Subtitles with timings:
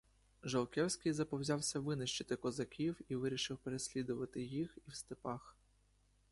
[0.43, 5.57] Жолкевський заповзявся винищити козаків і вирішив переслідувати їх і в степах.